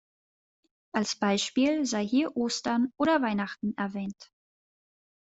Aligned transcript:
Als 0.95 1.15
Beispiel 1.15 1.85
sei 1.85 2.03
hier 2.03 2.35
Ostern 2.35 2.91
oder 2.97 3.21
Weihnachten 3.21 3.75
erwähnt. 3.77 4.31